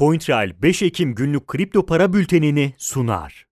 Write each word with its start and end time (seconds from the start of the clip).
CoinTrail 0.00 0.62
5 0.62 0.82
Ekim 0.82 1.14
günlük 1.14 1.46
kripto 1.46 1.86
para 1.86 2.12
bültenini 2.12 2.74
sunar. 2.78 3.46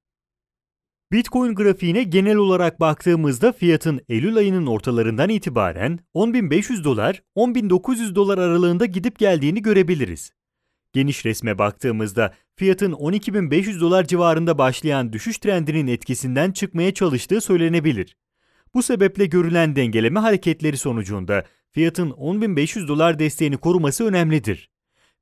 Bitcoin 1.13 1.55
grafiğine 1.55 2.03
genel 2.03 2.37
olarak 2.37 2.81
baktığımızda 2.81 3.53
fiyatın 3.53 4.01
Eylül 4.09 4.37
ayının 4.37 4.67
ortalarından 4.67 5.29
itibaren 5.29 5.99
10.500 6.15 6.85
dolar, 6.85 7.23
10.900 7.37 8.15
dolar 8.15 8.39
aralığında 8.39 8.87
gidip 8.87 9.19
geldiğini 9.19 9.63
görebiliriz. 9.63 10.33
Geniş 10.93 11.27
resme 11.27 11.59
baktığımızda 11.59 12.35
fiyatın 12.57 12.93
12.500 12.93 13.81
dolar 13.81 14.05
civarında 14.05 14.59
başlayan 14.59 15.13
düşüş 15.13 15.39
trendinin 15.39 15.87
etkisinden 15.87 16.53
çıkmaya 16.53 16.95
çalıştığı 16.95 17.41
söylenebilir. 17.41 18.17
Bu 18.75 18.83
sebeple 18.83 19.27
görülen 19.27 19.77
dengeleme 19.77 20.21
hareketleri 20.21 20.77
sonucunda 20.77 21.45
fiyatın 21.71 22.11
10.500 22.11 22.89
dolar 22.89 23.19
desteğini 23.19 23.57
koruması 23.57 24.05
önemlidir. 24.05 24.71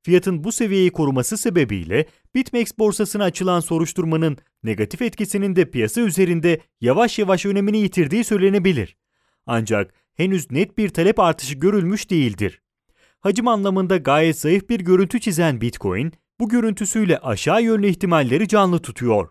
Fiyatın 0.03 0.43
bu 0.43 0.51
seviyeyi 0.51 0.91
koruması 0.91 1.37
sebebiyle 1.37 2.05
BitMEX 2.35 2.71
borsasına 2.77 3.23
açılan 3.23 3.59
soruşturmanın 3.59 4.37
negatif 4.63 5.01
etkisinin 5.01 5.55
de 5.55 5.71
piyasa 5.71 6.01
üzerinde 6.01 6.59
yavaş 6.81 7.19
yavaş 7.19 7.45
önemini 7.45 7.77
yitirdiği 7.77 8.23
söylenebilir. 8.23 8.97
Ancak 9.45 9.93
henüz 10.15 10.51
net 10.51 10.77
bir 10.77 10.89
talep 10.89 11.19
artışı 11.19 11.55
görülmüş 11.55 12.09
değildir. 12.09 12.61
Hacim 13.19 13.47
anlamında 13.47 13.97
gayet 13.97 14.39
zayıf 14.39 14.69
bir 14.69 14.79
görüntü 14.79 15.19
çizen 15.19 15.61
Bitcoin, 15.61 16.13
bu 16.39 16.49
görüntüsüyle 16.49 17.17
aşağı 17.17 17.63
yönlü 17.63 17.87
ihtimalleri 17.87 18.47
canlı 18.47 18.79
tutuyor. 18.79 19.29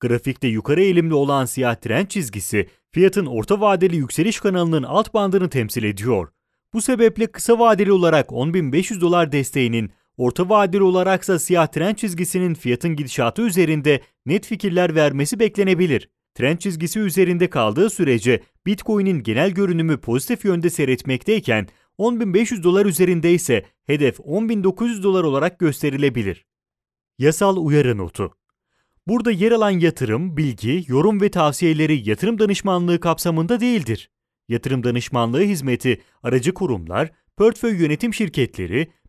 Grafikte 0.00 0.48
yukarı 0.48 0.82
eğilimli 0.82 1.14
olan 1.14 1.44
siyah 1.44 1.74
trend 1.74 2.06
çizgisi, 2.06 2.68
fiyatın 2.90 3.26
orta 3.26 3.60
vadeli 3.60 3.96
yükseliş 3.96 4.40
kanalının 4.40 4.82
alt 4.82 5.14
bandını 5.14 5.50
temsil 5.50 5.84
ediyor. 5.84 6.28
Bu 6.72 6.82
sebeple 6.82 7.26
kısa 7.26 7.58
vadeli 7.58 7.92
olarak 7.92 8.28
10.500 8.28 9.00
dolar 9.00 9.32
desteğinin 9.32 9.92
Orta 10.16 10.48
vadeli 10.48 10.82
olaraksa 10.82 11.38
siyah 11.38 11.66
trend 11.66 11.96
çizgisinin 11.96 12.54
fiyatın 12.54 12.96
gidişatı 12.96 13.42
üzerinde 13.42 14.00
net 14.26 14.46
fikirler 14.46 14.94
vermesi 14.94 15.38
beklenebilir. 15.38 16.08
Trend 16.34 16.58
çizgisi 16.58 17.00
üzerinde 17.00 17.50
kaldığı 17.50 17.90
sürece 17.90 18.40
Bitcoin'in 18.66 19.22
genel 19.22 19.50
görünümü 19.50 20.00
pozitif 20.00 20.44
yönde 20.44 20.70
seyretmekteyken 20.70 21.68
10.500 21.98 22.62
dolar 22.62 22.86
üzerinde 22.86 23.32
ise 23.32 23.64
hedef 23.86 24.18
10.900 24.18 25.02
dolar 25.02 25.24
olarak 25.24 25.58
gösterilebilir. 25.58 26.46
Yasal 27.18 27.56
uyarı 27.56 27.98
notu 27.98 28.34
Burada 29.06 29.30
yer 29.30 29.52
alan 29.52 29.70
yatırım, 29.70 30.36
bilgi, 30.36 30.84
yorum 30.88 31.20
ve 31.20 31.30
tavsiyeleri 31.30 32.08
yatırım 32.08 32.38
danışmanlığı 32.38 33.00
kapsamında 33.00 33.60
değildir. 33.60 34.10
Yatırım 34.48 34.84
danışmanlığı 34.84 35.42
hizmeti 35.42 36.02
aracı 36.22 36.54
kurumlar, 36.54 37.12
portföy 37.36 37.76
yönetim 37.76 38.14
şirketleri, 38.14 38.90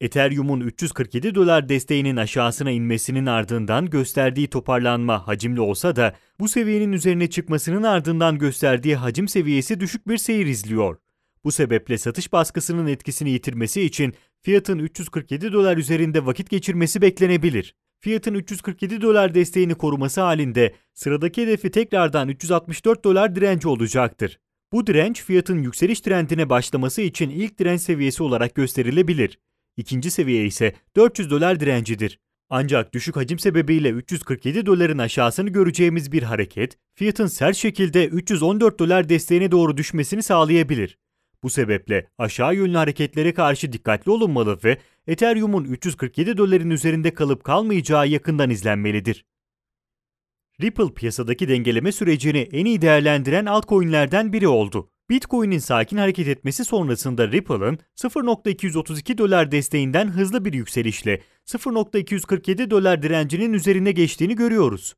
Ethereum'un 0.00 0.60
347 0.60 1.34
dolar 1.34 1.68
desteğinin 1.68 2.16
aşağısına 2.16 2.70
inmesinin 2.70 3.26
ardından 3.26 3.90
gösterdiği 3.90 4.48
toparlanma 4.48 5.26
hacimli 5.26 5.60
olsa 5.60 5.96
da 5.96 6.14
bu 6.40 6.48
seviyenin 6.48 6.92
üzerine 6.92 7.30
çıkmasının 7.30 7.82
ardından 7.82 8.38
gösterdiği 8.38 8.96
hacim 8.96 9.28
seviyesi 9.28 9.80
düşük 9.80 10.08
bir 10.08 10.16
seyir 10.18 10.46
izliyor. 10.46 10.96
Bu 11.44 11.52
sebeple 11.52 11.98
satış 11.98 12.32
baskısının 12.32 12.86
etkisini 12.86 13.30
yitirmesi 13.30 13.82
için 13.82 14.14
fiyatın 14.42 14.78
347 14.78 15.52
dolar 15.52 15.76
üzerinde 15.76 16.26
vakit 16.26 16.50
geçirmesi 16.50 17.02
beklenebilir. 17.02 17.74
Fiyatın 18.00 18.34
347 18.34 19.02
dolar 19.02 19.34
desteğini 19.34 19.74
koruması 19.74 20.20
halinde 20.20 20.74
sıradaki 20.94 21.42
hedefi 21.42 21.70
tekrardan 21.70 22.28
364 22.28 23.04
dolar 23.04 23.36
direnci 23.36 23.68
olacaktır. 23.68 24.38
Bu 24.72 24.86
direnç 24.86 25.24
fiyatın 25.24 25.62
yükseliş 25.62 26.00
trendine 26.00 26.50
başlaması 26.50 27.02
için 27.02 27.30
ilk 27.30 27.58
direnç 27.58 27.80
seviyesi 27.80 28.22
olarak 28.22 28.54
gösterilebilir. 28.54 29.38
İkinci 29.78 30.10
seviye 30.10 30.46
ise 30.46 30.72
400 30.96 31.30
dolar 31.30 31.60
direncidir. 31.60 32.18
Ancak 32.50 32.94
düşük 32.94 33.16
hacim 33.16 33.38
sebebiyle 33.38 33.90
347 33.90 34.66
doların 34.66 34.98
aşağısını 34.98 35.50
göreceğimiz 35.50 36.12
bir 36.12 36.22
hareket, 36.22 36.78
fiyatın 36.94 37.26
sert 37.26 37.56
şekilde 37.56 38.06
314 38.06 38.78
dolar 38.78 39.08
desteğine 39.08 39.50
doğru 39.50 39.76
düşmesini 39.76 40.22
sağlayabilir. 40.22 40.98
Bu 41.42 41.50
sebeple 41.50 42.08
aşağı 42.18 42.54
yönlü 42.54 42.76
hareketlere 42.76 43.34
karşı 43.34 43.72
dikkatli 43.72 44.10
olunmalı 44.10 44.58
ve 44.64 44.78
Ethereum'un 45.06 45.64
347 45.64 46.36
doların 46.36 46.70
üzerinde 46.70 47.14
kalıp 47.14 47.44
kalmayacağı 47.44 48.08
yakından 48.08 48.50
izlenmelidir. 48.50 49.24
Ripple 50.62 50.94
piyasadaki 50.94 51.48
dengeleme 51.48 51.92
sürecini 51.92 52.48
en 52.52 52.64
iyi 52.64 52.82
değerlendiren 52.82 53.46
altcoin'lerden 53.46 54.32
biri 54.32 54.48
oldu. 54.48 54.90
Bitcoin'in 55.10 55.58
sakin 55.58 55.96
hareket 55.96 56.28
etmesi 56.28 56.64
sonrasında 56.64 57.28
Ripple'ın 57.32 57.78
0.232 57.96 59.18
dolar 59.18 59.50
desteğinden 59.50 60.08
hızlı 60.08 60.44
bir 60.44 60.52
yükselişle 60.52 61.22
0.247 61.46 62.70
dolar 62.70 63.02
direncinin 63.02 63.52
üzerine 63.52 63.92
geçtiğini 63.92 64.36
görüyoruz. 64.36 64.94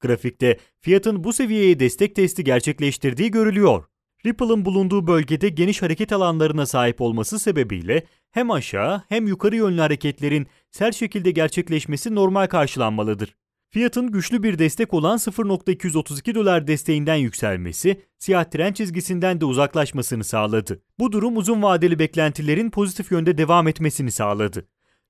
Grafikte 0.00 0.58
fiyatın 0.80 1.24
bu 1.24 1.32
seviyeye 1.32 1.80
destek 1.80 2.16
testi 2.16 2.44
gerçekleştirdiği 2.44 3.30
görülüyor. 3.30 3.84
Ripple'ın 4.26 4.64
bulunduğu 4.64 5.06
bölgede 5.06 5.48
geniş 5.48 5.82
hareket 5.82 6.12
alanlarına 6.12 6.66
sahip 6.66 7.00
olması 7.00 7.38
sebebiyle 7.38 8.06
hem 8.30 8.50
aşağı 8.50 9.02
hem 9.08 9.26
yukarı 9.26 9.56
yönlü 9.56 9.80
hareketlerin 9.80 10.46
sert 10.70 10.94
şekilde 10.94 11.30
gerçekleşmesi 11.30 12.14
normal 12.14 12.46
karşılanmalıdır. 12.46 13.34
Fiyatın 13.72 14.10
güçlü 14.12 14.42
bir 14.42 14.58
destek 14.58 14.94
olan 14.94 15.16
0.232 15.16 16.34
dolar 16.34 16.66
desteğinden 16.66 17.16
yükselmesi, 17.16 18.00
siyah 18.18 18.44
tren 18.44 18.72
çizgisinden 18.72 19.40
de 19.40 19.44
uzaklaşmasını 19.44 20.24
sağladı. 20.24 20.82
Bu 20.98 21.12
durum 21.12 21.36
uzun 21.36 21.62
vadeli 21.62 21.98
beklentilerin 21.98 22.70
pozitif 22.70 23.12
yönde 23.12 23.38
devam 23.38 23.68
etmesini 23.68 24.10
sağladı. 24.10 24.68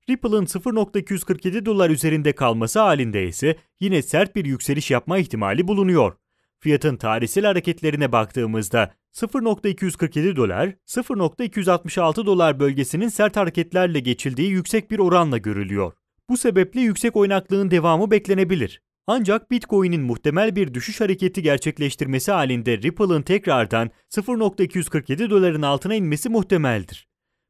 Ripple'ın 0.09 0.45
0.247 0.45 1.65
dolar 1.65 1.89
üzerinde 1.89 2.33
kalması 2.33 2.79
halinde 2.79 3.27
ise 3.27 3.55
yine 3.79 4.01
sert 4.01 4.35
bir 4.35 4.45
yükseliş 4.45 4.91
yapma 4.91 5.17
ihtimali 5.17 5.67
bulunuyor. 5.67 6.13
Fiyatın 6.59 6.97
tarihsel 6.97 7.45
hareketlerine 7.45 8.11
baktığımızda 8.11 8.93
0.247 9.13 10.35
dolar, 10.35 10.73
0.266 10.87 12.25
dolar 12.25 12.59
bölgesinin 12.59 13.09
sert 13.09 13.37
hareketlerle 13.37 13.99
geçildiği 13.99 14.49
yüksek 14.49 14.91
bir 14.91 14.99
oranla 14.99 15.37
görülüyor. 15.37 15.93
Bu 16.33 16.37
sebeple 16.37 16.81
yüksek 16.81 17.15
oynaklığın 17.15 17.71
devamı 17.71 18.11
beklenebilir. 18.11 18.81
Ancak 19.07 19.51
Bitcoin'in 19.51 20.01
muhtemel 20.01 20.55
bir 20.55 20.73
düşüş 20.73 21.01
hareketi 21.01 21.41
gerçekleştirmesi 21.41 22.31
halinde 22.31 22.77
Ripple'ın 22.77 23.21
tekrardan 23.21 23.91
0.247 24.11 25.29
doların 25.29 25.61
altına 25.61 25.95
inmesi 25.95 26.29
muhtemeldir. 26.29 27.07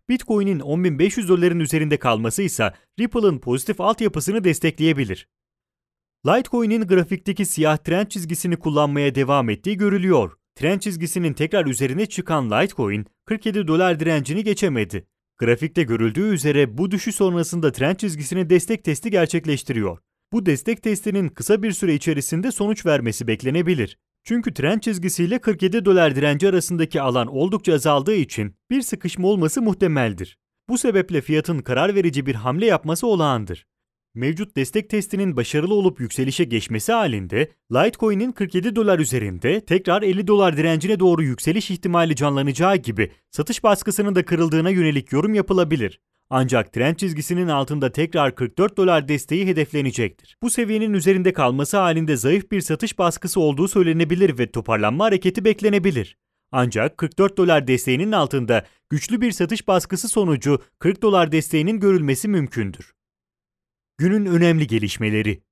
Bitcoin'in 0.10 0.60
10.500 0.60 1.28
doların 1.28 1.60
üzerinde 1.60 1.98
kalması 1.98 2.42
ise 2.42 2.74
Ripple'ın 3.00 3.40
pozitif 3.40 3.82
altyapısını 3.82 4.44
destekleyebilir. 4.44 5.28
Litecoin'in 6.28 6.82
grafikteki 6.82 7.46
siyah 7.46 7.78
trend 7.78 8.08
çizgisini 8.08 8.58
kullanmaya 8.58 9.16
devam 9.16 9.50
ettiği 9.50 9.78
görülüyor. 9.78 10.32
Trend 10.56 10.80
çizgisinin 10.80 11.34
tekrar 11.34 11.66
üzerine 11.66 12.06
çıkan 12.06 12.52
Litecoin 12.52 13.06
47 13.26 13.68
dolar 13.68 14.00
direncini 14.00 14.44
geçemedi. 14.44 15.08
Grafikte 15.44 15.84
görüldüğü 15.84 16.34
üzere 16.34 16.78
bu 16.78 16.92
düşüş 16.92 17.16
sonrasında 17.16 17.72
trend 17.72 17.96
çizgisine 17.96 18.50
destek 18.50 18.84
testi 18.84 19.12
gerçekleştiriyor. 19.12 19.98
Bu 20.32 20.46
destek 20.46 20.84
testinin 20.84 21.30
kısa 21.30 21.64
bir 21.64 21.72
süre 21.72 21.94
içerisinde 21.94 22.52
sonuç 22.52 22.86
vermesi 22.86 23.28
beklenebilir. 23.28 23.98
Çünkü 24.24 24.54
trend 24.54 24.80
çizgisiyle 24.80 25.40
47 25.40 25.86
dolar 25.86 26.16
direnci 26.16 26.50
arasındaki 26.50 27.02
alan 27.02 27.28
oldukça 27.28 27.74
azaldığı 27.74 28.16
için 28.16 28.56
bir 28.70 28.82
sıkışma 28.82 29.28
olması 29.28 29.62
muhtemeldir. 29.62 30.38
Bu 30.70 30.78
sebeple 30.78 31.22
fiyatın 31.22 31.60
karar 31.60 31.96
verici 31.96 32.26
bir 32.26 32.36
hamle 32.36 32.66
yapması 32.66 33.08
olağandır. 33.08 33.66
Mevcut 34.16 34.56
destek 34.58 34.90
testinin 34.90 35.38
başarılı 35.38 35.74
olup 35.74 36.00
yükselişe 36.00 36.44
geçmesi 36.44 36.92
halinde 36.92 37.52
Litecoin'in 37.72 38.32
47 38.32 38.76
dolar 38.76 39.00
üzerinde 39.00 39.66
tekrar 39.66 40.02
50 40.02 40.28
dolar 40.28 40.58
direncine 40.58 41.00
doğru 41.00 41.24
yükseliş 41.24 41.72
ihtimali 41.72 42.16
canlanacağı 42.16 42.76
gibi 42.76 43.12
satış 43.32 43.64
baskısının 43.64 44.16
da 44.16 44.26
kırıldığına 44.26 44.70
yönelik 44.70 45.12
yorum 45.12 45.34
yapılabilir. 45.34 46.00
Ancak 46.30 46.74
trend 46.74 46.96
çizgisinin 46.96 47.48
altında 47.48 47.92
tekrar 47.92 48.36
44 48.36 48.78
dolar 48.78 49.08
desteği 49.08 49.48
hedeflenecektir. 49.48 50.38
Bu 50.42 50.50
seviyenin 50.50 50.94
üzerinde 50.94 51.34
kalması 51.34 51.78
halinde 51.78 52.18
zayıf 52.18 52.52
bir 52.52 52.62
satış 52.62 53.00
baskısı 53.00 53.40
olduğu 53.40 53.68
söylenebilir 53.68 54.38
ve 54.38 54.52
toparlanma 54.52 55.06
hareketi 55.06 55.46
beklenebilir. 55.46 56.18
Ancak 56.52 56.98
44 56.98 57.38
dolar 57.38 57.68
desteğinin 57.68 58.12
altında 58.12 58.66
güçlü 58.90 59.22
bir 59.22 59.32
satış 59.32 59.68
baskısı 59.68 60.10
sonucu 60.10 60.60
40 60.80 61.02
dolar 61.02 61.32
desteğinin 61.32 61.80
görülmesi 61.80 62.28
mümkündür. 62.28 62.94
Günün 63.98 64.26
önemli 64.26 64.68
gelişmeleri 64.68 65.44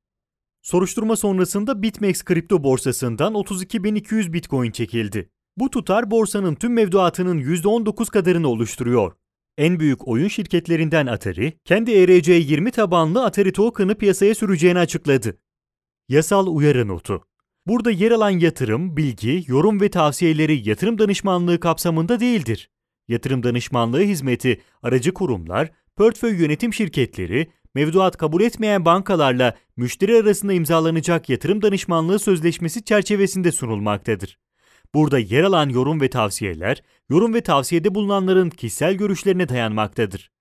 Soruşturma 0.61 1.15
sonrasında 1.15 1.81
BitMEX 1.81 2.23
kripto 2.23 2.63
borsasından 2.63 3.33
32.200 3.33 4.33
Bitcoin 4.33 4.71
çekildi. 4.71 5.29
Bu 5.57 5.69
tutar 5.69 6.11
borsanın 6.11 6.55
tüm 6.55 6.73
mevduatının 6.73 7.39
%19 7.39 8.11
kadarını 8.11 8.47
oluşturuyor. 8.47 9.11
En 9.57 9.79
büyük 9.79 10.07
oyun 10.07 10.27
şirketlerinden 10.27 11.07
Atari, 11.07 11.53
kendi 11.65 11.91
ERC20 11.91 12.71
tabanlı 12.71 13.25
Atari 13.25 13.53
Token'ı 13.53 13.95
piyasaya 13.95 14.35
süreceğini 14.35 14.79
açıkladı. 14.79 15.37
Yasal 16.09 16.47
uyarı 16.47 16.87
notu. 16.87 17.23
Burada 17.67 17.91
yer 17.91 18.11
alan 18.11 18.29
yatırım, 18.29 18.97
bilgi, 18.97 19.43
yorum 19.47 19.81
ve 19.81 19.89
tavsiyeleri 19.89 20.69
yatırım 20.69 20.97
danışmanlığı 20.97 21.59
kapsamında 21.59 22.19
değildir. 22.19 22.69
Yatırım 23.07 23.43
danışmanlığı 23.43 24.01
hizmeti 24.01 24.61
aracı 24.83 25.13
kurumlar, 25.13 25.71
portföy 25.95 26.41
yönetim 26.41 26.73
şirketleri, 26.73 27.51
mevduat 27.75 28.17
kabul 28.17 28.41
etmeyen 28.41 28.85
bankalarla 28.85 29.55
müşteri 29.77 30.15
arasında 30.15 30.53
imzalanacak 30.53 31.29
yatırım 31.29 31.61
danışmanlığı 31.61 32.19
sözleşmesi 32.19 32.83
çerçevesinde 32.83 33.51
sunulmaktadır. 33.51 34.37
Burada 34.93 35.19
yer 35.19 35.43
alan 35.43 35.69
yorum 35.69 36.01
ve 36.01 36.09
tavsiyeler, 36.09 36.83
yorum 37.09 37.33
ve 37.33 37.41
tavsiyede 37.41 37.95
bulunanların 37.95 38.49
kişisel 38.49 38.93
görüşlerine 38.93 39.49
dayanmaktadır. 39.49 40.31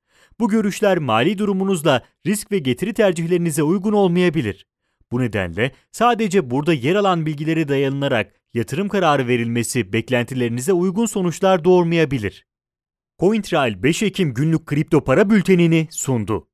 Bu 0.41 0.49
görüşler 0.49 0.99
mali 0.99 1.39
durumunuzla 1.39 2.03
risk 2.27 2.53
ve 2.53 2.59
getiri 2.59 2.95
tercihlerinize 2.95 3.63
uygun 3.63 3.93
olmayabilir. 3.93 4.67
Bu 5.13 5.21
nedenle 5.21 5.73
sadece 5.93 6.51
burada 6.51 6.73
yer 6.73 6.95
alan 6.95 7.27
bilgilere 7.27 7.69
dayanılarak 7.69 8.35
yatırım 8.55 8.89
kararı 8.89 9.27
verilmesi 9.27 9.93
beklentilerinize 9.93 10.73
uygun 10.73 11.07
sonuçlar 11.07 11.65
doğurmayabilir. 11.65 12.47
CoinTrail 13.19 13.83
5 13.83 14.03
Ekim 14.03 14.35
günlük 14.35 14.67
kripto 14.67 15.05
para 15.05 15.31
bültenini 15.31 15.89
sundu. 15.91 16.50